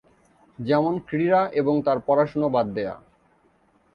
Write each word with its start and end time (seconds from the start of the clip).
যেমন 0.59 0.93
ক্রীড়া 0.99 1.41
এবং 1.51 1.75
তার 1.85 1.97
পড়াশুনা 2.07 2.47
বাদ 2.47 2.67
দেয়া। 2.73 2.95